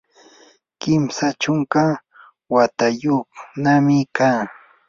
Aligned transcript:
kimsa 0.81 1.27
chunka 1.41 1.83
watayuqnami 2.53 3.97
kaa. 4.17 4.43